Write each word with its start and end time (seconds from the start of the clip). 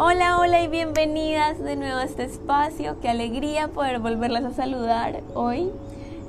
Hola, 0.00 0.38
hola 0.38 0.62
y 0.62 0.68
bienvenidas 0.68 1.58
de 1.58 1.74
nuevo 1.74 1.96
a 1.96 2.04
este 2.04 2.22
espacio. 2.22 3.00
Qué 3.00 3.08
alegría 3.08 3.66
poder 3.66 3.98
volverlas 3.98 4.44
a 4.44 4.52
saludar 4.52 5.24
hoy. 5.34 5.72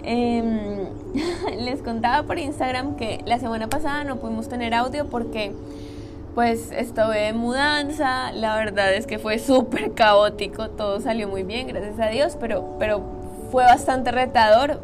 Em, 0.01 0.87
les 1.59 1.83
contaba 1.83 2.23
por 2.23 2.39
Instagram 2.39 2.95
que 2.95 3.21
la 3.27 3.37
semana 3.37 3.67
pasada 3.67 4.03
no 4.05 4.15
pudimos 4.15 4.49
tener 4.49 4.73
audio 4.73 5.05
porque 5.05 5.53
pues 6.33 6.71
estuve 6.71 7.27
en 7.27 7.37
mudanza, 7.37 8.31
la 8.31 8.55
verdad 8.55 8.91
es 8.91 9.05
que 9.05 9.19
fue 9.19 9.37
súper 9.37 9.93
caótico, 9.93 10.71
todo 10.71 10.99
salió 10.99 11.27
muy 11.27 11.43
bien, 11.43 11.67
gracias 11.67 11.99
a 11.99 12.07
Dios, 12.07 12.37
pero, 12.39 12.75
pero 12.79 13.03
fue 13.51 13.65
bastante 13.65 14.09
retador, 14.09 14.81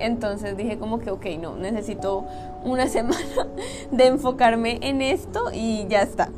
entonces 0.00 0.56
dije 0.56 0.76
como 0.76 0.98
que, 0.98 1.12
ok, 1.12 1.26
no, 1.40 1.54
necesito 1.54 2.24
una 2.64 2.86
semana 2.88 3.46
de 3.92 4.06
enfocarme 4.08 4.80
en 4.82 5.02
esto 5.02 5.52
y 5.52 5.86
ya 5.86 6.02
está. 6.02 6.30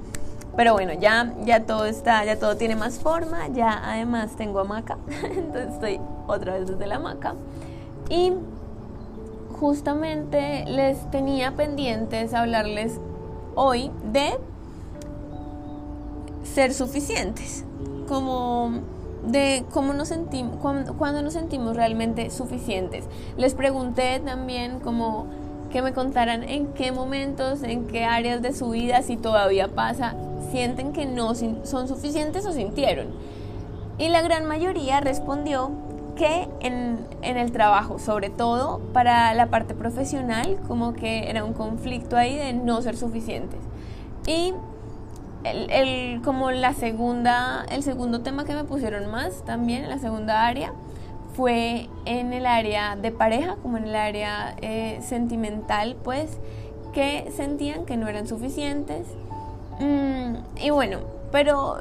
Pero 0.57 0.73
bueno, 0.73 0.93
ya, 0.95 1.33
ya 1.45 1.65
todo 1.65 1.87
está, 1.87 2.25
ya 2.25 2.39
todo 2.39 2.57
tiene 2.57 2.77
más 2.77 2.99
forma, 2.99 3.49
ya 3.49 3.81
además 3.85 4.37
tengo 4.37 4.61
hamaca, 4.61 4.99
entonces 5.23 5.75
estoy 5.75 6.01
otra 6.27 6.55
vez 6.55 6.67
desde 6.67 6.87
la 6.87 6.97
hamaca. 6.97 7.35
Y 8.09 8.33
justamente 9.59 10.65
les 10.67 11.11
tenía 11.11 11.53
pendientes 11.53 12.35
hablarles 12.35 12.99
hoy 13.55 13.91
de 14.13 14.33
ser 16.43 16.75
suficientes, 16.75 17.65
como 18.09 18.73
de 19.27 19.65
cómo 19.71 19.93
nos 19.93 20.09
sentimos, 20.09 20.57
cuando, 20.57 21.23
nos 21.23 21.35
sentimos 21.35 21.77
realmente 21.77 22.31
suficientes. 22.31 23.05
Les 23.37 23.55
pregunté 23.55 24.21
también 24.21 24.81
como 24.81 25.27
que 25.71 25.83
me 25.83 25.93
contaran 25.93 26.43
en 26.43 26.69
qué 26.69 26.91
momentos, 26.91 27.63
en 27.63 27.87
qué 27.87 28.05
áreas 28.05 28.43
de 28.43 28.53
su 28.53 28.71
vida, 28.71 29.03
si 29.03 29.17
todavía 29.17 29.69
pasa, 29.69 30.15
sienten 30.51 30.93
que 30.93 31.07
no 31.07 31.35
son 31.35 31.89
suficientes 31.89 32.47
o 32.47 32.53
sintieron. 32.53 33.09
Y 33.99 34.09
la 34.09 34.23
gran 34.23 34.47
mayoría 34.47 35.01
respondió 35.01 35.71
que 36.17 36.49
en, 36.61 37.07
el 37.23 37.53
trabajo, 37.53 37.99
sobre 37.99 38.31
todo 38.31 38.81
para 38.93 39.33
la 39.35 39.47
parte 39.47 39.75
profesional, 39.75 40.59
como 40.67 40.93
que 40.93 41.31
era 41.31 41.45
un 41.45 41.53
conflicto 41.53 42.17
ahí 42.17 42.37
de 42.37 42.53
no 42.53 42.81
ser 42.83 42.97
suficientes. 42.97 43.61
Y 44.27 44.55
el, 45.45 46.21
como 46.23 46.51
la 46.51 46.75
segunda, 46.75 47.65
el 47.71 47.83
segundo 47.83 48.21
tema 48.21 48.45
que 48.45 48.55
me 48.55 48.65
pusieron 48.65 49.11
más 49.11 49.45
también, 49.45 49.85
en 49.85 49.91
la 49.91 49.99
segunda 49.99 50.47
área, 50.47 50.73
fue 51.35 51.89
en 52.05 52.33
el 52.33 52.45
área 52.45 52.97
de 52.97 53.13
pareja, 53.13 53.57
como 53.63 53.79
en 53.79 53.85
el 53.85 53.97
área 53.97 54.57
eh, 54.61 54.99
sentimental, 55.03 55.97
pues, 56.03 56.39
que 56.93 57.31
sentían 57.35 57.87
que 57.87 57.97
no 57.97 58.09
eran 58.09 58.27
suficientes. 58.27 59.07
Mm, 59.81 60.37
y 60.63 60.71
bueno, 60.71 60.99
pero 61.33 61.79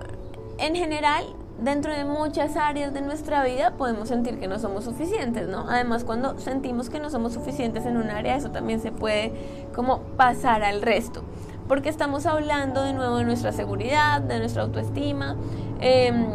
en 0.58 0.75
general, 0.75 1.25
dentro 1.61 1.94
de 1.94 2.06
muchas 2.06 2.56
áreas 2.56 2.94
de 2.94 3.02
nuestra 3.02 3.44
vida 3.44 3.72
podemos 3.72 4.09
sentir 4.09 4.39
que 4.39 4.47
no 4.47 4.58
somos 4.59 4.86
suficientes, 4.86 5.47
¿no? 5.47 5.69
Además, 5.69 6.03
cuando 6.03 6.39
sentimos 6.39 6.89
que 6.89 7.00
no 7.00 7.09
somos 7.09 7.33
suficientes 7.33 7.86
en 7.86 7.97
un 7.97 8.09
área, 8.09 8.36
eso 8.36 8.52
también 8.52 8.80
se 8.80 8.91
puede 8.91 9.33
como 9.75 10.00
pasar 10.17 10.64
al 10.64 10.81
resto 10.81 11.23
porque 11.69 11.88
estamos 11.88 12.25
hablando 12.25 12.81
de 12.81 12.94
nuevo 12.94 13.17
de 13.17 13.25
nuestra 13.25 13.52
seguridad, 13.52 14.22
de 14.22 14.39
nuestra 14.39 14.63
autoestima. 14.63 15.36
Em, 15.80 16.25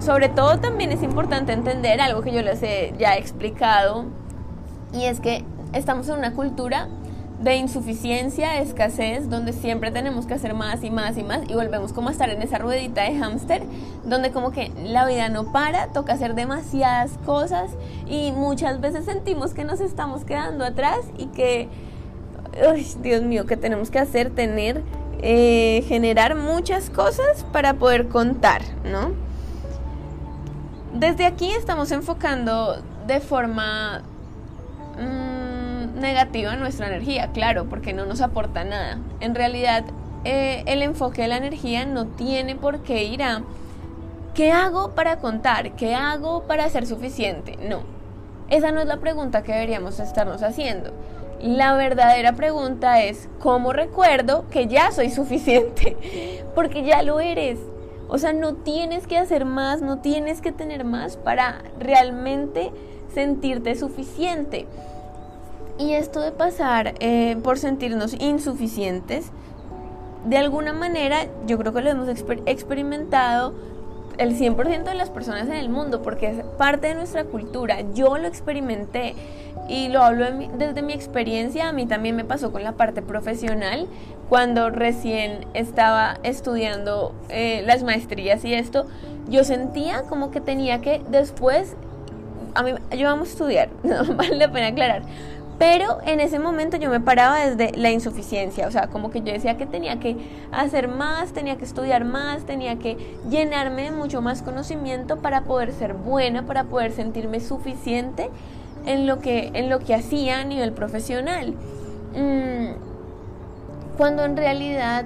sobre 0.00 0.30
todo 0.30 0.58
también 0.60 0.90
es 0.90 1.02
importante 1.02 1.52
entender 1.52 2.00
algo 2.00 2.22
que 2.22 2.32
yo 2.32 2.40
les 2.40 2.62
he 2.62 2.94
ya 2.98 3.14
explicado, 3.16 4.06
y 4.94 5.04
es 5.04 5.20
que 5.20 5.44
estamos 5.74 6.08
en 6.08 6.18
una 6.18 6.32
cultura 6.32 6.88
de 7.42 7.56
insuficiencia, 7.56 8.60
escasez, 8.60 9.28
donde 9.28 9.52
siempre 9.52 9.90
tenemos 9.90 10.26
que 10.26 10.34
hacer 10.34 10.54
más 10.54 10.84
y 10.84 10.90
más 10.90 11.18
y 11.18 11.24
más 11.24 11.40
y 11.48 11.54
volvemos 11.54 11.92
como 11.92 12.08
a 12.08 12.12
estar 12.12 12.30
en 12.30 12.40
esa 12.40 12.58
ruedita 12.58 13.02
de 13.02 13.18
hámster, 13.18 13.62
donde 14.04 14.30
como 14.30 14.52
que 14.52 14.70
la 14.84 15.06
vida 15.06 15.28
no 15.28 15.52
para, 15.52 15.88
toca 15.88 16.12
hacer 16.12 16.34
demasiadas 16.34 17.18
cosas 17.26 17.70
y 18.06 18.30
muchas 18.30 18.80
veces 18.80 19.04
sentimos 19.06 19.54
que 19.54 19.64
nos 19.64 19.80
estamos 19.80 20.24
quedando 20.24 20.64
atrás 20.64 21.00
y 21.18 21.26
que 21.26 21.68
Dios 23.02 23.22
mío, 23.22 23.46
que 23.46 23.56
tenemos 23.56 23.90
que 23.90 23.98
hacer, 23.98 24.30
tener, 24.30 24.82
eh, 25.20 25.84
generar 25.88 26.36
muchas 26.36 26.90
cosas 26.90 27.44
para 27.52 27.74
poder 27.74 28.08
contar, 28.08 28.62
¿no? 28.84 29.12
Desde 30.94 31.26
aquí 31.26 31.50
estamos 31.50 31.90
enfocando 31.90 32.80
de 33.06 33.18
forma 33.20 34.02
negativa 36.02 36.54
nuestra 36.56 36.88
energía, 36.88 37.28
claro, 37.32 37.66
porque 37.66 37.92
no 37.92 38.04
nos 38.04 38.20
aporta 38.20 38.64
nada. 38.64 38.98
En 39.20 39.34
realidad, 39.34 39.84
eh, 40.24 40.62
el 40.66 40.82
enfoque 40.82 41.22
de 41.22 41.28
la 41.28 41.38
energía 41.38 41.86
no 41.86 42.06
tiene 42.06 42.54
por 42.54 42.82
qué 42.82 43.04
ir 43.04 43.22
a 43.22 43.42
¿qué 44.34 44.52
hago 44.52 44.90
para 44.90 45.16
contar? 45.16 45.72
¿Qué 45.76 45.94
hago 45.94 46.42
para 46.44 46.68
ser 46.68 46.86
suficiente? 46.86 47.56
No, 47.68 47.82
esa 48.48 48.72
no 48.72 48.80
es 48.80 48.86
la 48.86 48.98
pregunta 48.98 49.42
que 49.42 49.52
deberíamos 49.52 50.00
estarnos 50.00 50.42
haciendo. 50.42 50.92
La 51.40 51.74
verdadera 51.74 52.34
pregunta 52.34 53.02
es, 53.02 53.28
¿cómo 53.40 53.72
recuerdo 53.72 54.44
que 54.50 54.68
ya 54.68 54.92
soy 54.92 55.10
suficiente? 55.10 56.44
Porque 56.54 56.84
ya 56.84 57.02
lo 57.02 57.18
eres. 57.20 57.58
O 58.08 58.18
sea, 58.18 58.32
no 58.32 58.54
tienes 58.54 59.06
que 59.06 59.18
hacer 59.18 59.44
más, 59.44 59.80
no 59.80 59.98
tienes 59.98 60.40
que 60.40 60.52
tener 60.52 60.84
más 60.84 61.16
para 61.16 61.62
realmente 61.78 62.70
sentirte 63.14 63.74
suficiente. 63.74 64.66
Y 65.78 65.92
esto 65.92 66.20
de 66.20 66.32
pasar 66.32 66.94
eh, 67.00 67.36
por 67.42 67.58
sentirnos 67.58 68.14
insuficientes, 68.20 69.30
de 70.24 70.38
alguna 70.38 70.72
manera 70.72 71.26
yo 71.46 71.58
creo 71.58 71.72
que 71.72 71.82
lo 71.82 71.90
hemos 71.90 72.08
experimentado 72.08 73.54
el 74.18 74.38
100% 74.38 74.84
de 74.84 74.94
las 74.94 75.10
personas 75.10 75.48
en 75.48 75.54
el 75.54 75.68
mundo, 75.68 76.02
porque 76.02 76.28
es 76.28 76.44
parte 76.58 76.88
de 76.88 76.94
nuestra 76.94 77.24
cultura. 77.24 77.80
Yo 77.94 78.18
lo 78.18 78.28
experimenté 78.28 79.14
y 79.68 79.88
lo 79.88 80.02
hablo 80.02 80.26
desde 80.58 80.82
mi 80.82 80.92
experiencia. 80.92 81.68
A 81.68 81.72
mí 81.72 81.86
también 81.86 82.16
me 82.16 82.24
pasó 82.24 82.52
con 82.52 82.62
la 82.62 82.72
parte 82.72 83.02
profesional, 83.02 83.88
cuando 84.28 84.70
recién 84.70 85.46
estaba 85.54 86.18
estudiando 86.22 87.14
eh, 87.28 87.62
las 87.66 87.82
maestrías 87.82 88.44
y 88.44 88.54
esto, 88.54 88.86
yo 89.28 89.44
sentía 89.44 90.02
como 90.02 90.30
que 90.30 90.40
tenía 90.40 90.80
que 90.80 91.02
después, 91.10 91.76
a 92.54 92.62
mí, 92.62 92.72
yo 92.96 93.08
vamos 93.08 93.28
a 93.28 93.32
estudiar, 93.32 93.68
vale 94.16 94.36
la 94.36 94.50
pena 94.50 94.68
aclarar, 94.68 95.02
pero 95.62 96.00
en 96.04 96.18
ese 96.18 96.40
momento 96.40 96.76
yo 96.76 96.90
me 96.90 96.98
paraba 96.98 97.38
desde 97.38 97.78
la 97.78 97.92
insuficiencia, 97.92 98.66
o 98.66 98.72
sea, 98.72 98.88
como 98.88 99.12
que 99.12 99.20
yo 99.20 99.32
decía 99.32 99.56
que 99.56 99.64
tenía 99.64 100.00
que 100.00 100.16
hacer 100.50 100.88
más, 100.88 101.32
tenía 101.32 101.56
que 101.56 101.64
estudiar 101.64 102.04
más, 102.04 102.42
tenía 102.46 102.80
que 102.80 103.16
llenarme 103.30 103.82
de 103.84 103.92
mucho 103.92 104.20
más 104.22 104.42
conocimiento 104.42 105.18
para 105.18 105.42
poder 105.42 105.72
ser 105.72 105.94
buena, 105.94 106.46
para 106.46 106.64
poder 106.64 106.90
sentirme 106.90 107.38
suficiente 107.38 108.28
en 108.86 109.06
lo 109.06 109.20
que, 109.20 109.52
en 109.54 109.68
lo 109.70 109.78
que 109.78 109.94
hacía 109.94 110.40
a 110.40 110.44
nivel 110.44 110.72
profesional. 110.72 111.54
Mm, 112.16 112.72
cuando 113.96 114.24
en 114.24 114.36
realidad 114.36 115.04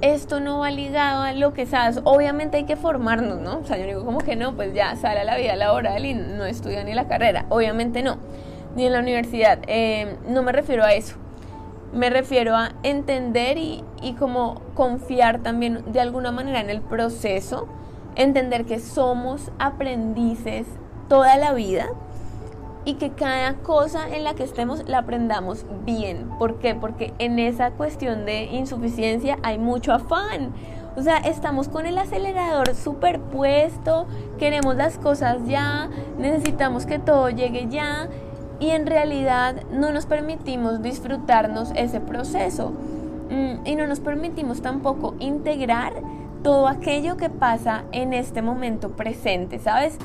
esto 0.00 0.40
no 0.40 0.58
va 0.58 0.72
ligado 0.72 1.22
a 1.22 1.32
lo 1.34 1.52
que 1.52 1.66
sabes. 1.66 2.00
Obviamente 2.02 2.56
hay 2.56 2.64
que 2.64 2.74
formarnos, 2.74 3.38
¿no? 3.38 3.58
O 3.58 3.64
sea, 3.64 3.78
yo 3.78 3.86
digo 3.86 4.04
como 4.04 4.18
que 4.18 4.34
no, 4.34 4.56
pues 4.56 4.74
ya 4.74 4.96
sale 4.96 5.20
a 5.20 5.24
la 5.24 5.36
vida 5.36 5.54
laboral 5.54 6.04
y 6.04 6.14
no 6.14 6.44
estudia 6.44 6.82
ni 6.82 6.94
la 6.94 7.06
carrera. 7.06 7.46
Obviamente 7.48 8.02
no 8.02 8.16
ni 8.76 8.86
en 8.86 8.92
la 8.92 9.00
universidad. 9.00 9.58
Eh, 9.66 10.16
no 10.28 10.42
me 10.42 10.52
refiero 10.52 10.84
a 10.84 10.92
eso. 10.92 11.16
Me 11.92 12.10
refiero 12.10 12.54
a 12.54 12.72
entender 12.82 13.58
y, 13.58 13.82
y 14.02 14.12
como 14.12 14.60
confiar 14.74 15.42
también 15.42 15.82
de 15.92 16.00
alguna 16.00 16.30
manera 16.30 16.60
en 16.60 16.68
el 16.68 16.82
proceso, 16.82 17.66
entender 18.16 18.66
que 18.66 18.78
somos 18.78 19.50
aprendices 19.58 20.66
toda 21.08 21.36
la 21.36 21.52
vida 21.52 21.88
y 22.84 22.94
que 22.94 23.10
cada 23.10 23.54
cosa 23.54 24.08
en 24.08 24.24
la 24.24 24.34
que 24.34 24.44
estemos 24.44 24.88
la 24.88 24.98
aprendamos 24.98 25.64
bien. 25.84 26.28
¿Por 26.38 26.58
qué? 26.58 26.74
Porque 26.74 27.12
en 27.18 27.38
esa 27.38 27.72
cuestión 27.72 28.24
de 28.26 28.44
insuficiencia 28.44 29.38
hay 29.42 29.58
mucho 29.58 29.92
afán. 29.92 30.52
O 30.96 31.02
sea, 31.02 31.18
estamos 31.18 31.68
con 31.68 31.84
el 31.84 31.98
acelerador 31.98 32.74
superpuesto, 32.74 34.06
queremos 34.38 34.76
las 34.76 34.96
cosas 34.96 35.38
ya, 35.46 35.90
necesitamos 36.16 36.86
que 36.86 36.98
todo 36.98 37.28
llegue 37.28 37.66
ya 37.68 38.08
y 38.60 38.70
en 38.70 38.86
realidad 38.86 39.56
no 39.72 39.92
nos 39.92 40.06
permitimos 40.06 40.82
disfrutarnos 40.82 41.70
ese 41.74 42.00
proceso 42.00 42.72
mm, 43.30 43.66
y 43.66 43.76
no 43.76 43.86
nos 43.86 44.00
permitimos 44.00 44.62
tampoco 44.62 45.14
integrar 45.18 45.92
todo 46.42 46.68
aquello 46.68 47.16
que 47.16 47.28
pasa 47.28 47.84
en 47.92 48.12
este 48.12 48.40
momento 48.42 48.90
presente, 48.90 49.58
¿sabes? 49.58 49.96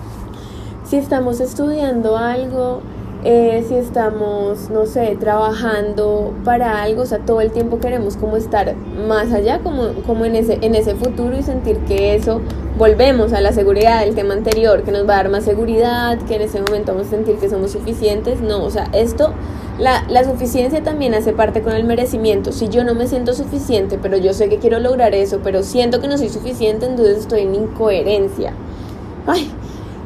Si 0.86 0.98
estamos 0.98 1.40
estudiando 1.40 2.18
algo 2.18 2.82
eh, 3.24 3.64
si 3.68 3.76
estamos, 3.76 4.72
no 4.72 4.88
sé, 4.88 5.16
trabajando 5.20 6.34
para 6.44 6.82
algo, 6.82 7.04
o 7.04 7.06
sea, 7.06 7.20
todo 7.20 7.40
el 7.42 7.52
tiempo 7.52 7.80
queremos 7.80 8.18
como 8.18 8.36
estar 8.36 8.76
más 9.08 9.32
allá, 9.32 9.60
como, 9.60 9.90
como 10.08 10.26
en, 10.26 10.36
ese, 10.36 10.58
en 10.62 10.74
ese 10.74 10.96
futuro 10.96 11.38
y 11.38 11.44
sentir 11.44 11.78
que 11.82 12.16
eso, 12.16 12.42
volvemos 12.82 13.32
a 13.32 13.42
la 13.42 13.54
seguridad 13.54 14.04
del 14.04 14.16
tema 14.16 14.34
anterior, 14.34 14.82
que 14.82 14.92
nos 14.92 15.08
va 15.08 15.14
a 15.14 15.18
dar 15.18 15.30
más 15.30 15.44
seguridad, 15.44 16.18
que 16.28 16.38
en 16.38 16.42
ese 16.42 16.60
momento 16.64 16.94
vamos 16.94 17.10
a 17.10 17.10
sentir 17.12 17.36
que 17.36 17.48
somos 17.48 17.70
suficientes, 17.70 18.42
no, 18.42 18.64
o 18.64 18.72
sea, 18.72 18.90
esto, 18.92 19.34
la, 19.78 20.04
la 20.10 20.24
suficiencia 20.24 20.82
también 20.82 21.14
hace 21.14 21.32
parte 21.32 21.62
con 21.62 21.74
el 21.74 21.84
merecimiento, 21.84 22.52
si 22.52 22.70
yo 22.70 22.84
no 22.84 22.96
me 22.96 23.06
siento 23.06 23.36
suficiente, 23.36 24.00
pero 24.02 24.18
yo 24.18 24.34
sé 24.34 24.50
que 24.50 24.58
quiero 24.58 24.80
lograr 24.80 25.14
eso, 25.14 25.42
pero 25.44 25.62
siento 25.62 26.02
que 26.02 26.08
no 26.08 26.18
soy 26.18 26.30
suficiente, 26.30 26.88
entonces 26.88 27.20
estoy 27.20 27.42
en 27.42 27.54
incoherencia. 27.54 28.54
Ay, 29.28 29.52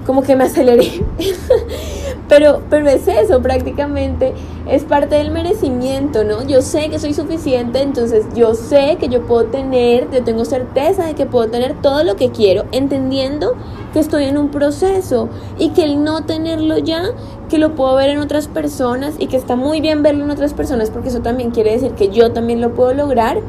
como 0.06 0.22
que 0.22 0.36
me 0.36 0.44
aceleré. 0.44 1.02
pero, 2.28 2.62
pero 2.70 2.90
es 2.90 3.08
eso, 3.08 3.42
prácticamente 3.42 4.34
es 4.68 4.84
parte 4.84 5.16
del 5.16 5.32
merecimiento, 5.32 6.24
¿no? 6.24 6.44
Yo 6.48 6.62
sé 6.62 6.90
que 6.90 7.00
soy 7.00 7.14
suficiente, 7.14 7.82
entonces 7.82 8.26
yo 8.36 8.56
sé 8.56 8.98
que 9.00 9.10
yo 9.10 9.26
puedo 9.26 9.46
tener, 9.46 10.10
yo 10.12 10.24
tengo 10.24 10.46
certeza 10.46 11.06
de 11.06 11.14
que 11.14 11.26
puedo 11.26 11.50
tener 11.50 11.80
todo 11.82 12.04
lo 12.04 12.16
que 12.16 12.32
quiero, 12.32 12.66
entendiendo 12.72 13.56
que 13.94 14.00
estoy 14.00 14.26
en 14.26 14.38
un 14.38 14.50
proceso 14.50 15.30
y 15.58 15.70
que 15.70 15.84
el 15.84 16.04
no 16.04 16.26
tenerlo 16.26 16.78
ya, 16.78 17.12
que 17.50 17.60
lo 17.60 17.76
puedo 17.76 17.96
ver 17.96 18.10
en 18.10 18.20
otras 18.20 18.48
personas 18.48 19.16
y 19.20 19.28
que 19.28 19.38
está 19.38 19.56
muy 19.56 19.82
bien 19.82 20.02
verlo 20.04 20.24
en 20.26 20.32
otras 20.32 20.54
personas 20.54 20.90
porque 20.90 21.10
eso 21.10 21.22
también 21.22 21.52
quiere 21.52 21.72
decir 21.72 21.92
que 21.92 22.10
yo 22.10 22.32
también 22.32 22.60
lo 22.60 22.74
puedo 22.74 22.94
lograr. 22.94 23.40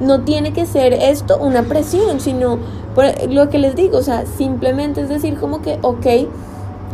No 0.00 0.22
tiene 0.22 0.52
que 0.52 0.66
ser 0.66 0.92
esto 0.92 1.38
una 1.38 1.62
presión, 1.62 2.20
sino 2.20 2.58
por 2.96 3.06
lo 3.30 3.48
que 3.48 3.58
les 3.58 3.76
digo, 3.76 3.98
o 3.98 4.02
sea, 4.02 4.26
simplemente 4.26 5.00
es 5.00 5.08
decir 5.08 5.38
como 5.38 5.62
que, 5.62 5.78
ok, 5.82 6.06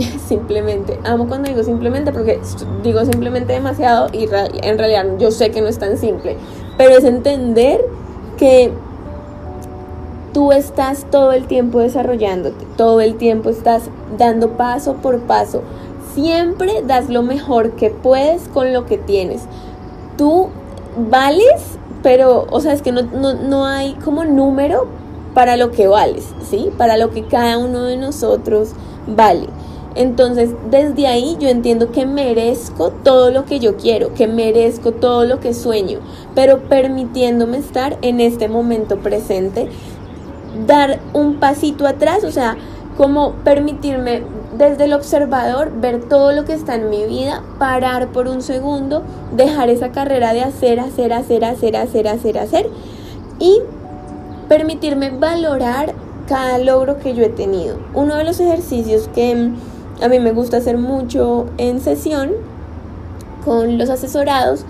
simplemente, 0.28 0.98
amo 1.04 1.26
cuando 1.28 1.48
digo 1.48 1.62
simplemente 1.62 2.12
porque 2.12 2.40
digo 2.82 3.04
simplemente 3.04 3.52
demasiado 3.52 4.08
y 4.12 4.28
en 4.62 4.78
realidad 4.78 5.06
yo 5.18 5.30
sé 5.30 5.50
que 5.50 5.60
no 5.60 5.68
es 5.68 5.78
tan 5.78 5.96
simple, 5.96 6.36
pero 6.76 6.96
es 6.96 7.04
entender 7.04 7.80
que 8.36 8.72
tú 10.32 10.52
estás 10.52 11.06
todo 11.10 11.32
el 11.32 11.46
tiempo 11.46 11.80
desarrollándote, 11.80 12.64
todo 12.76 13.00
el 13.00 13.16
tiempo 13.16 13.50
estás 13.50 13.84
dando 14.16 14.50
paso 14.50 14.94
por 14.94 15.20
paso, 15.20 15.62
siempre 16.14 16.82
das 16.86 17.08
lo 17.08 17.22
mejor 17.22 17.72
que 17.72 17.90
puedes 17.90 18.48
con 18.48 18.72
lo 18.72 18.86
que 18.86 18.98
tienes. 18.98 19.42
Tú 20.16 20.48
vales, 20.96 21.78
pero, 22.02 22.46
o 22.50 22.60
sea, 22.60 22.72
es 22.72 22.82
que 22.82 22.92
no, 22.92 23.02
no, 23.02 23.34
no 23.34 23.66
hay 23.66 23.94
como 24.04 24.24
número 24.24 24.86
para 25.34 25.56
lo 25.56 25.70
que 25.70 25.86
vales, 25.86 26.28
¿sí? 26.48 26.70
Para 26.76 26.96
lo 26.96 27.10
que 27.10 27.24
cada 27.24 27.58
uno 27.58 27.84
de 27.84 27.96
nosotros 27.96 28.70
vale. 29.06 29.48
Entonces, 29.94 30.50
desde 30.70 31.06
ahí 31.06 31.36
yo 31.40 31.48
entiendo 31.48 31.90
que 31.90 32.06
merezco 32.06 32.90
todo 32.90 33.30
lo 33.30 33.44
que 33.44 33.58
yo 33.58 33.76
quiero, 33.76 34.14
que 34.14 34.28
merezco 34.28 34.92
todo 34.92 35.24
lo 35.24 35.40
que 35.40 35.52
sueño, 35.52 35.98
pero 36.34 36.60
permitiéndome 36.60 37.58
estar 37.58 37.98
en 38.02 38.20
este 38.20 38.48
momento 38.48 38.98
presente, 38.98 39.68
dar 40.66 41.00
un 41.12 41.40
pasito 41.40 41.86
atrás, 41.86 42.22
o 42.24 42.30
sea, 42.30 42.56
como 42.96 43.32
permitirme 43.44 44.22
desde 44.56 44.84
el 44.84 44.92
observador 44.92 45.72
ver 45.80 46.00
todo 46.08 46.32
lo 46.32 46.44
que 46.44 46.52
está 46.52 46.74
en 46.74 46.90
mi 46.90 47.04
vida, 47.06 47.42
parar 47.58 48.08
por 48.08 48.28
un 48.28 48.42
segundo, 48.42 49.02
dejar 49.34 49.70
esa 49.70 49.90
carrera 49.90 50.32
de 50.32 50.42
hacer, 50.42 50.78
hacer, 50.80 51.12
hacer, 51.12 51.44
hacer, 51.44 51.76
hacer, 51.76 52.08
hacer, 52.08 52.38
hacer 52.38 52.70
y 53.38 53.60
permitirme 54.48 55.10
valorar 55.10 55.94
cada 56.28 56.58
logro 56.58 56.98
que 56.98 57.14
yo 57.14 57.22
he 57.22 57.28
tenido. 57.28 57.78
Uno 57.94 58.16
de 58.16 58.24
los 58.24 58.38
ejercicios 58.38 59.08
que 59.14 59.50
a 60.00 60.08
mí 60.08 60.18
me 60.18 60.32
gusta 60.32 60.58
hacer 60.58 60.78
mucho 60.78 61.46
en 61.58 61.80
sesión 61.80 62.30
con 63.44 63.78
los 63.78 63.90
asesorados 63.90 64.64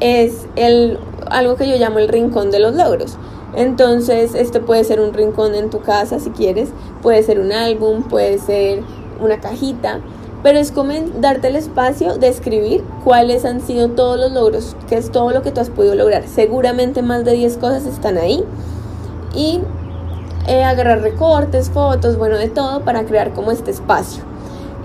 es 0.00 0.46
el, 0.56 0.98
algo 1.30 1.56
que 1.56 1.68
yo 1.68 1.76
llamo 1.76 1.98
el 1.98 2.08
rincón 2.08 2.50
de 2.50 2.58
los 2.58 2.74
logros. 2.74 3.16
Entonces, 3.54 4.34
este 4.34 4.60
puede 4.60 4.82
ser 4.84 5.00
un 5.00 5.12
rincón 5.12 5.54
en 5.54 5.70
tu 5.70 5.80
casa 5.80 6.18
si 6.18 6.30
quieres, 6.30 6.70
puede 7.02 7.22
ser 7.22 7.38
un 7.38 7.52
álbum, 7.52 8.02
puede 8.02 8.38
ser 8.38 8.82
una 9.20 9.40
cajita, 9.40 10.00
pero 10.42 10.58
es 10.58 10.72
como 10.72 10.92
darte 11.20 11.48
el 11.48 11.56
espacio 11.56 12.16
de 12.16 12.28
escribir 12.28 12.82
cuáles 13.04 13.44
han 13.44 13.60
sido 13.60 13.90
todos 13.90 14.18
los 14.18 14.32
logros, 14.32 14.74
que 14.88 14.96
es 14.96 15.12
todo 15.12 15.30
lo 15.30 15.42
que 15.42 15.52
tú 15.52 15.60
has 15.60 15.70
podido 15.70 15.94
lograr. 15.94 16.26
Seguramente 16.26 17.02
más 17.02 17.24
de 17.24 17.34
10 17.34 17.58
cosas 17.58 17.86
están 17.86 18.16
ahí 18.16 18.42
y 19.36 19.60
eh, 20.48 20.64
agarrar 20.64 21.02
recortes, 21.02 21.70
fotos, 21.70 22.16
bueno, 22.16 22.36
de 22.36 22.48
todo 22.48 22.80
para 22.80 23.04
crear 23.04 23.32
como 23.34 23.52
este 23.52 23.70
espacio. 23.70 24.31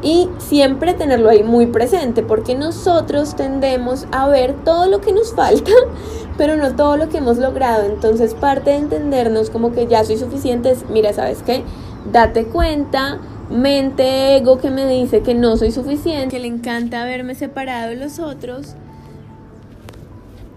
Y 0.02 0.30
siempre 0.38 0.94
tenerlo 0.94 1.30
ahí 1.30 1.44
muy 1.44 1.68
presente, 1.68 2.22
porque 2.22 2.56
nosotros 2.56 3.36
tendemos 3.36 4.06
a 4.12 4.28
ver 4.28 4.54
todo 4.64 4.88
lo 4.88 5.02
que 5.02 5.12
nos 5.12 5.34
falta, 5.34 5.72
pero 6.38 6.56
no 6.56 6.76
todo 6.76 6.98
lo 6.98 7.10
que 7.10 7.18
hemos 7.18 7.38
logrado. 7.38 7.86
Entonces 7.86 8.34
parte 8.36 8.72
de 8.72 8.78
entendernos 8.78 9.50
como 9.50 9.72
que 9.72 9.88
ya 9.88 10.04
soy 10.04 10.18
suficiente 10.18 10.72
es, 10.72 10.88
mira, 10.90 11.14
¿sabes 11.14 11.42
qué? 11.44 11.64
Date 12.12 12.46
cuenta, 12.46 13.20
mente, 13.50 14.38
ego 14.38 14.60
que 14.60 14.70
me 14.70 14.88
dice 14.88 15.22
que 15.22 15.34
no 15.34 15.58
soy 15.58 15.72
suficiente, 15.72 16.36
que 16.36 16.40
le 16.40 16.48
encanta 16.48 17.04
verme 17.06 17.34
separado 17.36 17.90
de 17.90 17.96
los 17.96 18.20
otros, 18.20 18.76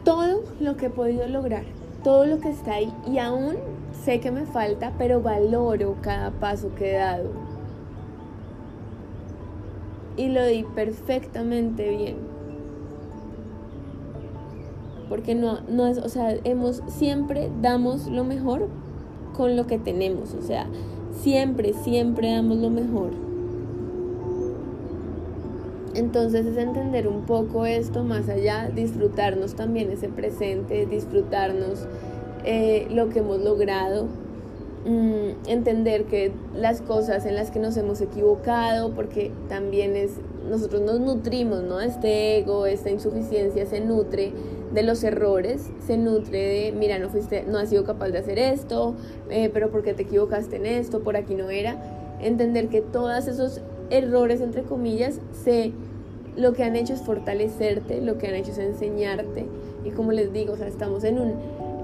todo 0.04 0.42
lo 0.60 0.76
que 0.76 0.86
he 0.86 0.90
podido 0.90 1.26
lograr, 1.28 1.64
todo 2.02 2.26
lo 2.26 2.40
que 2.40 2.50
está 2.50 2.74
ahí 2.74 2.92
y 3.10 3.18
aún 3.18 3.56
sé 4.04 4.20
que 4.20 4.30
me 4.30 4.46
falta, 4.46 4.92
pero 4.98 5.20
valoro 5.20 5.96
cada 6.00 6.30
paso 6.30 6.74
que 6.74 6.92
he 6.92 6.98
dado. 6.98 7.49
Y 10.20 10.28
lo 10.28 10.44
di 10.44 10.64
perfectamente 10.74 11.88
bien. 11.88 12.16
Porque 15.08 15.34
no, 15.34 15.60
no 15.62 15.86
es, 15.86 15.96
o 15.96 16.10
sea, 16.10 16.36
hemos, 16.44 16.82
siempre 16.88 17.50
damos 17.62 18.06
lo 18.06 18.22
mejor 18.22 18.68
con 19.34 19.56
lo 19.56 19.66
que 19.66 19.78
tenemos. 19.78 20.34
O 20.34 20.42
sea, 20.42 20.66
siempre, 21.22 21.72
siempre 21.72 22.32
damos 22.32 22.58
lo 22.58 22.68
mejor. 22.68 23.12
Entonces 25.94 26.44
es 26.44 26.58
entender 26.58 27.08
un 27.08 27.22
poco 27.22 27.64
esto 27.64 28.04
más 28.04 28.28
allá, 28.28 28.68
disfrutarnos 28.68 29.54
también 29.54 29.90
ese 29.90 30.10
presente, 30.10 30.84
disfrutarnos 30.84 31.86
eh, 32.44 32.88
lo 32.90 33.08
que 33.08 33.20
hemos 33.20 33.40
logrado, 33.40 34.06
mm, 34.84 35.48
entender 35.48 36.04
que 36.04 36.32
las 36.54 36.82
cosas 36.82 37.26
en 37.26 37.34
las 37.34 37.50
que 37.50 37.58
nos 37.58 37.76
hemos 37.76 38.00
equivocado, 38.00 38.92
porque 38.92 39.32
también 39.48 39.96
es, 39.96 40.12
nosotros 40.48 40.82
nos 40.82 41.00
nutrimos, 41.00 41.62
¿no? 41.62 41.80
Este 41.80 42.38
ego, 42.38 42.66
esta 42.66 42.90
insuficiencia 42.90 43.66
se 43.66 43.80
nutre 43.80 44.32
de 44.72 44.82
los 44.82 45.02
errores, 45.02 45.70
se 45.86 45.96
nutre 45.96 46.38
de, 46.38 46.72
mira, 46.72 46.98
no 46.98 47.08
fuiste, 47.08 47.44
no 47.44 47.58
has 47.58 47.68
sido 47.68 47.84
capaz 47.84 48.08
de 48.10 48.18
hacer 48.18 48.38
esto, 48.38 48.94
eh, 49.28 49.50
pero 49.52 49.70
porque 49.70 49.94
te 49.94 50.02
equivocaste 50.02 50.56
en 50.56 50.66
esto, 50.66 51.00
por 51.00 51.16
aquí 51.16 51.34
no 51.34 51.50
era. 51.50 51.76
Entender 52.20 52.68
que 52.68 52.80
todos 52.80 53.26
esos 53.26 53.60
errores, 53.90 54.40
entre 54.40 54.62
comillas, 54.62 55.20
se, 55.32 55.72
lo 56.36 56.52
que 56.52 56.62
han 56.64 56.76
hecho 56.76 56.94
es 56.94 57.02
fortalecerte, 57.02 58.00
lo 58.00 58.18
que 58.18 58.28
han 58.28 58.34
hecho 58.34 58.52
es 58.52 58.58
enseñarte. 58.58 59.46
Y 59.84 59.90
como 59.90 60.12
les 60.12 60.32
digo, 60.32 60.52
o 60.52 60.56
sea, 60.56 60.68
estamos 60.68 61.04
en 61.04 61.18
un 61.18 61.34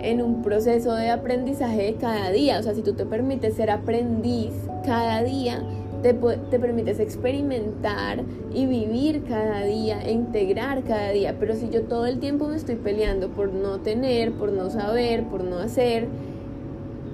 en 0.00 0.22
un 0.22 0.42
proceso 0.42 0.94
de 0.94 1.10
aprendizaje 1.10 1.82
de 1.82 1.94
cada 1.94 2.30
día. 2.30 2.58
O 2.58 2.62
sea, 2.62 2.74
si 2.74 2.82
tú 2.82 2.94
te 2.94 3.06
permites 3.06 3.54
ser 3.54 3.70
aprendiz 3.70 4.52
cada 4.84 5.22
día, 5.22 5.62
te, 6.02 6.14
te, 6.14 6.58
permites 6.58 7.00
experimentar 7.00 8.22
y 8.54 8.66
vivir 8.66 9.24
cada 9.24 9.62
día, 9.62 10.02
e 10.02 10.12
integrar 10.12 10.84
cada 10.84 11.10
día. 11.10 11.36
Pero 11.38 11.54
si 11.54 11.70
yo 11.70 11.82
todo 11.82 12.06
el 12.06 12.18
tiempo 12.18 12.48
me 12.48 12.56
estoy 12.56 12.76
peleando 12.76 13.28
por 13.30 13.52
no 13.52 13.78
tener, 13.80 14.32
por 14.32 14.52
no 14.52 14.70
saber, 14.70 15.24
por 15.24 15.44
no 15.44 15.58
hacer, 15.58 16.06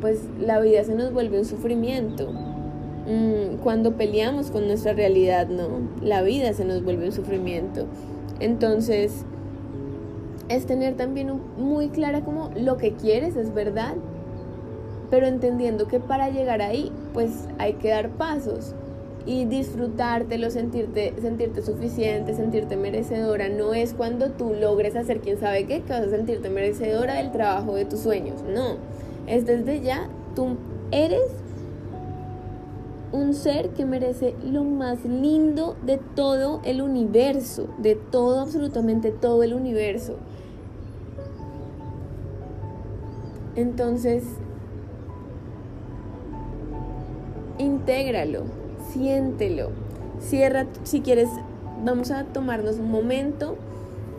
pues 0.00 0.20
la 0.40 0.60
vida 0.60 0.84
se 0.84 0.94
nos 0.94 1.12
vuelve 1.12 1.38
un 1.38 1.44
sufrimiento. 1.44 2.30
Mm, 3.06 3.56
cuando 3.62 3.96
peleamos 3.96 4.50
con 4.50 4.66
nuestra 4.66 4.92
realidad, 4.92 5.48
no, 5.48 5.68
la 6.02 6.22
vida 6.22 6.52
se 6.52 6.64
nos 6.64 6.82
vuelve 6.84 7.06
un 7.06 7.12
sufrimiento. 7.12 7.86
Entonces, 8.40 9.24
es 10.48 10.66
tener 10.66 10.96
también 10.96 11.40
muy 11.56 11.88
clara 11.88 12.22
como 12.22 12.50
lo 12.56 12.76
que 12.76 12.92
quieres, 12.92 13.36
es 13.36 13.54
verdad, 13.54 13.94
pero 15.10 15.26
entendiendo 15.26 15.88
que 15.88 16.00
para 16.00 16.30
llegar 16.30 16.62
ahí, 16.62 16.90
pues 17.12 17.48
hay 17.58 17.74
que 17.74 17.90
dar 17.90 18.10
pasos 18.10 18.74
y 19.26 19.44
disfrutártelo, 19.44 20.50
sentirte, 20.50 21.14
sentirte 21.20 21.62
suficiente, 21.62 22.34
sentirte 22.34 22.76
merecedora. 22.76 23.48
No 23.48 23.74
es 23.74 23.94
cuando 23.94 24.30
tú 24.30 24.54
logres 24.54 24.96
hacer 24.96 25.20
quién 25.20 25.38
sabe 25.38 25.66
qué, 25.66 25.82
que 25.82 25.92
vas 25.92 26.02
a 26.02 26.10
sentirte 26.10 26.50
merecedora 26.50 27.14
del 27.14 27.30
trabajo 27.30 27.74
de 27.74 27.84
tus 27.84 28.00
sueños. 28.00 28.42
No, 28.42 28.76
es 29.26 29.46
desde 29.46 29.80
ya, 29.80 30.08
tú 30.34 30.56
eres 30.90 31.41
un 33.12 33.34
ser 33.34 33.70
que 33.70 33.84
merece 33.84 34.34
lo 34.42 34.64
más 34.64 35.04
lindo 35.04 35.76
de 35.84 35.98
todo 35.98 36.60
el 36.64 36.80
universo, 36.80 37.68
de 37.78 37.94
todo, 37.94 38.40
absolutamente 38.40 39.10
todo 39.10 39.42
el 39.42 39.52
universo. 39.52 40.16
Entonces, 43.54 44.24
intégralo, 47.58 48.44
siéntelo. 48.92 49.70
Cierra, 50.20 50.66
si 50.84 51.00
quieres, 51.00 51.28
vamos 51.84 52.10
a 52.10 52.24
tomarnos 52.24 52.78
un 52.78 52.90
momento, 52.90 53.56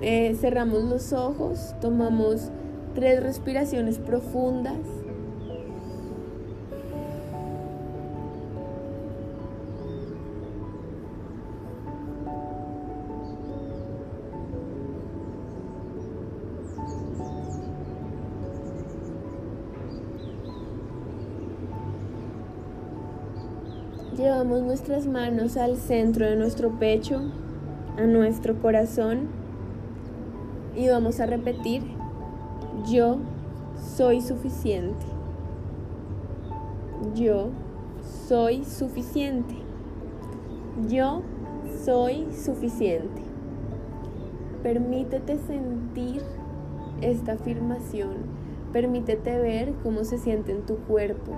eh, 0.01 0.35
cerramos 0.39 0.83
los 0.83 1.13
ojos, 1.13 1.73
tomamos 1.81 2.51
tres 2.93 3.23
respiraciones 3.23 3.97
profundas. 3.97 4.77
Llevamos 24.23 24.61
nuestras 24.61 25.05
manos 25.05 25.57
al 25.57 25.75
centro 25.75 26.25
de 26.25 26.37
nuestro 26.37 26.69
pecho, 26.79 27.19
a 27.97 28.03
nuestro 28.03 28.55
corazón 28.61 29.27
y 30.77 30.87
vamos 30.87 31.19
a 31.19 31.25
repetir, 31.25 31.83
yo 32.89 33.17
soy 33.97 34.21
suficiente. 34.21 35.05
Yo 37.13 37.49
soy 38.29 38.63
suficiente. 38.63 39.55
Yo 40.87 41.21
soy 41.83 42.25
suficiente. 42.31 43.21
Permítete 44.63 45.37
sentir 45.37 46.21
esta 47.01 47.33
afirmación. 47.33 48.13
Permítete 48.71 49.37
ver 49.37 49.73
cómo 49.83 50.05
se 50.05 50.17
siente 50.17 50.53
en 50.53 50.65
tu 50.65 50.77
cuerpo. 50.77 51.33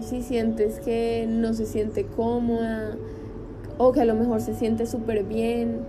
Si 0.00 0.22
sientes 0.22 0.80
que 0.80 1.26
no 1.28 1.52
se 1.54 1.66
siente 1.66 2.04
cómoda 2.04 2.96
o 3.78 3.92
que 3.92 4.00
a 4.00 4.04
lo 4.04 4.14
mejor 4.14 4.40
se 4.40 4.54
siente 4.54 4.86
súper 4.86 5.24
bien, 5.24 5.80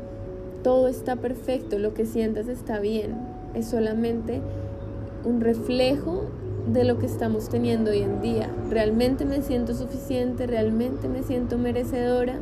todo 0.64 0.88
está 0.88 1.16
perfecto, 1.16 1.80
lo 1.80 1.94
que 1.94 2.06
sientas 2.06 2.48
está 2.48 2.80
bien, 2.80 3.16
es 3.54 3.68
solamente 3.68 4.42
un 5.24 5.42
reflejo 5.42 6.26
de 6.72 6.84
lo 6.84 7.00
que 7.00 7.06
estamos 7.06 7.50
teniendo 7.50 7.92
hoy 7.92 8.00
en 8.00 8.22
día. 8.22 8.50
¿Realmente 8.70 9.26
me 9.26 9.42
siento 9.42 9.74
suficiente? 9.74 10.46
¿Realmente 10.46 11.08
me 11.08 11.24
siento 11.24 11.58
merecedora? 11.58 12.40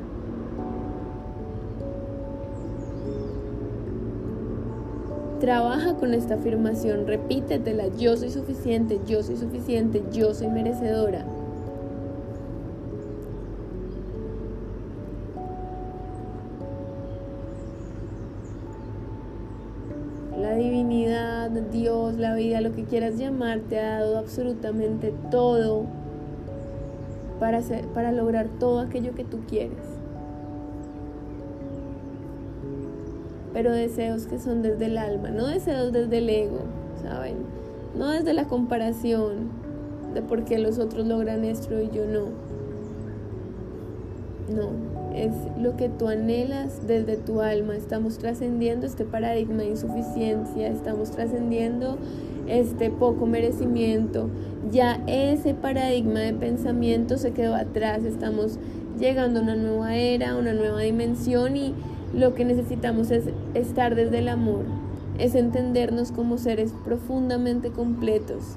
Trabaja 5.39 5.95
con 5.95 6.15
esta 6.15 6.33
afirmación, 6.33 7.05
repítetela, 7.05 7.87
yo 7.95 8.17
soy 8.17 8.31
suficiente, 8.31 8.99
yo 9.07 9.21
soy 9.21 9.37
suficiente, 9.37 10.03
yo 10.11 10.33
soy 10.33 10.47
merecedora. 10.47 11.25
Quieras 22.87 23.17
llamar, 23.17 23.59
te 23.61 23.79
ha 23.79 23.99
dado 23.99 24.17
absolutamente 24.17 25.13
todo 25.31 25.85
para, 27.39 27.61
para 27.93 28.11
lograr 28.11 28.47
todo 28.59 28.79
aquello 28.79 29.13
que 29.13 29.23
tú 29.23 29.39
quieres. 29.47 29.77
Pero 33.53 33.71
deseos 33.71 34.27
que 34.27 34.39
son 34.39 34.61
desde 34.61 34.85
el 34.85 34.97
alma, 34.97 35.29
no 35.29 35.47
deseos 35.47 35.91
desde 35.91 36.17
el 36.19 36.29
ego, 36.29 36.59
¿saben? 37.03 37.35
No 37.97 38.09
desde 38.09 38.33
la 38.33 38.45
comparación 38.45 39.49
de 40.13 40.21
por 40.21 40.45
qué 40.45 40.59
los 40.59 40.79
otros 40.79 41.07
logran 41.07 41.43
esto 41.43 41.81
y 41.81 41.89
yo 41.89 42.05
no. 42.05 42.25
No, 44.49 44.69
es 45.13 45.33
lo 45.59 45.75
que 45.75 45.89
tú 45.89 46.07
anhelas 46.07 46.87
desde 46.87 47.17
tu 47.17 47.41
alma. 47.41 47.75
Estamos 47.75 48.17
trascendiendo 48.17 48.85
este 48.85 49.03
paradigma 49.03 49.63
de 49.63 49.69
insuficiencia, 49.69 50.69
estamos 50.69 51.11
trascendiendo 51.11 51.97
este 52.47 52.89
poco 52.89 53.25
merecimiento. 53.25 54.29
Ya 54.71 55.01
ese 55.07 55.53
paradigma 55.53 56.19
de 56.19 56.33
pensamiento 56.33 57.17
se 57.17 57.31
quedó 57.31 57.55
atrás, 57.55 58.03
estamos 58.03 58.59
llegando 58.99 59.39
a 59.39 59.43
una 59.43 59.55
nueva 59.55 59.95
era, 59.95 60.35
una 60.35 60.53
nueva 60.53 60.81
dimensión 60.81 61.55
y 61.55 61.73
lo 62.13 62.33
que 62.33 62.45
necesitamos 62.45 63.11
es 63.11 63.25
estar 63.53 63.95
desde 63.95 64.19
el 64.19 64.27
amor, 64.27 64.63
es 65.19 65.35
entendernos 65.35 66.11
como 66.11 66.37
seres 66.37 66.73
profundamente 66.83 67.69
completos, 67.69 68.55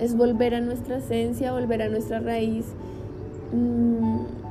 es 0.00 0.16
volver 0.16 0.54
a 0.54 0.60
nuestra 0.60 0.98
esencia, 0.98 1.52
volver 1.52 1.82
a 1.82 1.88
nuestra 1.88 2.20
raíz. 2.20 2.66
Mm, 3.52 4.46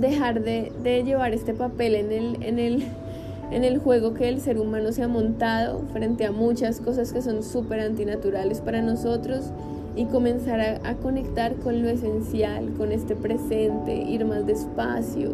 dejar 0.00 0.42
de, 0.42 0.72
llevar 1.04 1.32
este 1.32 1.54
papel 1.54 1.94
en 1.94 2.12
el, 2.12 2.42
en, 2.42 2.58
el, 2.58 2.84
en 3.52 3.64
el 3.64 3.78
juego 3.78 4.14
que 4.14 4.30
el 4.30 4.40
ser 4.40 4.58
humano 4.58 4.92
se 4.92 5.02
ha 5.02 5.08
montado 5.08 5.82
frente 5.92 6.24
a 6.24 6.32
muchas 6.32 6.80
cosas 6.80 7.12
que 7.12 7.20
son 7.20 7.42
súper 7.42 7.80
antinaturales 7.80 8.62
para 8.62 8.80
nosotros 8.80 9.52
y 9.94 10.06
comenzar 10.06 10.80
a, 10.82 10.94
conectar 10.96 11.56
con 11.56 11.82
lo 11.82 11.90
esencial, 11.90 12.72
con 12.78 12.92
este 12.92 13.14
presente, 13.14 13.94
ir 13.94 14.24
más 14.24 14.46
despacio. 14.46 15.32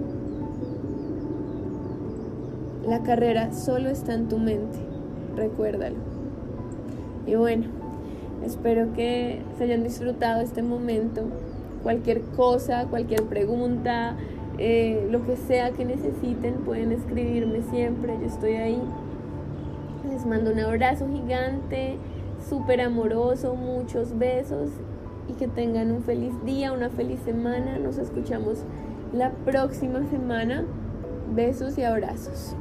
La 2.89 3.05
carrera 3.05 3.53
solo 3.53 3.89
está 3.89 4.15
en 4.15 4.29
tu 4.29 4.39
mente, 4.39 4.79
recuérdalo. 5.37 5.97
Y 7.25 7.37
bueno, 7.37 7.67
espero 8.45 8.93
que 8.95 9.43
se 9.59 9.65
hayan 9.65 9.85
disfrutado 9.85 10.41
este 10.41 10.63
momento. 10.63 11.23
Cualquier 11.85 12.23
cosa, 12.23 12.87
cualquier 12.87 13.23
pregunta, 13.25 14.17
eh, 14.59 15.07
lo 15.11 15.25
que 15.25 15.37
sea 15.37 15.71
que 15.71 15.85
necesiten, 15.85 16.55
pueden 16.65 16.93
escribirme 16.93 17.63
siempre, 17.71 18.17
yo 18.21 18.27
estoy 18.27 18.55
ahí. 18.55 18.83
Les 20.11 20.27
mando 20.27 20.51
un 20.51 20.61
abrazo 20.61 21.07
gigante, 21.09 21.97
súper 22.49 22.81
amoroso, 22.81 23.55
muchos 23.55 24.19
besos 24.19 24.71
y 25.29 25.35
que 25.35 25.47
tengan 25.47 25.93
un 25.93 26.03
feliz 26.03 26.33
día, 26.45 26.73
una 26.73 26.91
feliz 26.91 27.21
semana. 27.25 27.79
Nos 27.79 27.99
escuchamos 27.99 28.65
la 29.13 29.31
próxima 29.31 30.05
semana. 30.11 30.65
Besos 31.35 31.79
y 31.79 31.83
abrazos. 31.83 32.57